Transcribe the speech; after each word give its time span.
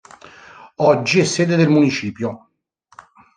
Oggi 0.77 1.19
è 1.19 1.23
sede 1.25 1.55
del 1.55 1.69
municipio. 1.69 2.49